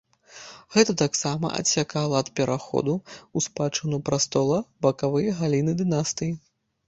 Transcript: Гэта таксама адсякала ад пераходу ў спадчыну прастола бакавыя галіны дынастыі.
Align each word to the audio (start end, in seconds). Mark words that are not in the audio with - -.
Гэта 0.75 0.93
таксама 1.01 1.51
адсякала 1.59 2.15
ад 2.23 2.31
пераходу 2.39 2.95
ў 2.95 3.37
спадчыну 3.47 3.99
прастола 4.07 4.57
бакавыя 4.87 5.35
галіны 5.43 5.77
дынастыі. 5.83 6.33